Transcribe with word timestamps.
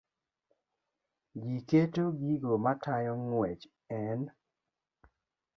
Ji 1.41 1.57
keto 1.69 2.03
gigo 2.19 2.53
matayo 2.63 3.13
ng'wech 3.23 3.63
e 3.65 3.99
n 4.19 4.21